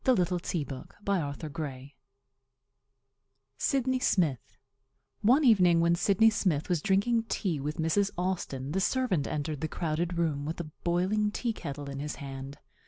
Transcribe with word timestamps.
[Illustration 0.03 0.61
of 0.71 0.95
Old 1.07 1.43
Russian 1.43 1.55
Samovar] 1.55 1.89
SYDNEY 3.59 3.99
SMITH 3.99 4.57
One 5.21 5.43
evening 5.43 5.79
when 5.79 5.93
Sidney 5.93 6.31
Smith 6.31 6.69
was 6.69 6.81
drinking 6.81 7.25
tea 7.29 7.59
with 7.59 7.77
Mrs. 7.77 8.09
Austin 8.17 8.71
the 8.71 8.81
servant 8.81 9.27
entered 9.27 9.61
the 9.61 9.67
crowded 9.67 10.17
room 10.17 10.43
with 10.43 10.59
a 10.59 10.71
boiling 10.83 11.29
tea 11.29 11.53
kettle 11.53 11.87
in 11.87 11.99
his 11.99 12.15
hand. 12.15 12.57